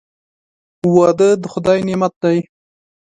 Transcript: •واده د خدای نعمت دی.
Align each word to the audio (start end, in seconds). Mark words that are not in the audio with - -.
•واده 0.95 1.29
د 1.41 1.43
خدای 1.53 1.79
نعمت 1.87 2.13
دی. 2.23 2.37